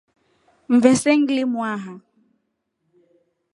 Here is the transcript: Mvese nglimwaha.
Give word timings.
Mvese 0.75 1.09
nglimwaha. 1.19 1.93